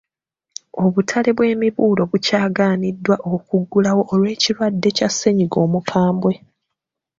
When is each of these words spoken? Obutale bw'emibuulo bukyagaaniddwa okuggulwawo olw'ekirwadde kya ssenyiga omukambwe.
Obutale 0.83 1.29
bw'emibuulo 1.37 2.01
bukyagaaniddwa 2.11 3.15
okuggulwawo 3.33 4.03
olw'ekirwadde 4.13 4.89
kya 4.97 5.09
ssenyiga 5.11 5.57
omukambwe. 5.65 6.33